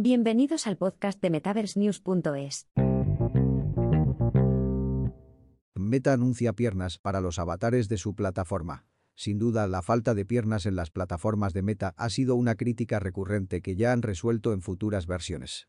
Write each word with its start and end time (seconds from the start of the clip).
Bienvenidos 0.00 0.68
al 0.68 0.76
podcast 0.76 1.20
de 1.20 1.28
MetaverseNews.es. 1.28 2.68
Meta 5.74 6.12
anuncia 6.12 6.52
piernas 6.52 6.98
para 6.98 7.20
los 7.20 7.40
avatares 7.40 7.88
de 7.88 7.96
su 7.96 8.14
plataforma. 8.14 8.86
Sin 9.16 9.40
duda, 9.40 9.66
la 9.66 9.82
falta 9.82 10.14
de 10.14 10.24
piernas 10.24 10.66
en 10.66 10.76
las 10.76 10.92
plataformas 10.92 11.52
de 11.52 11.62
Meta 11.62 11.94
ha 11.96 12.10
sido 12.10 12.36
una 12.36 12.54
crítica 12.54 13.00
recurrente 13.00 13.60
que 13.60 13.74
ya 13.74 13.90
han 13.90 14.02
resuelto 14.02 14.52
en 14.52 14.62
futuras 14.62 15.08
versiones. 15.08 15.66